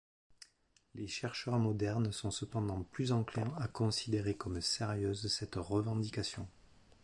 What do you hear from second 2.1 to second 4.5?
sont cependant plus enclins à considérer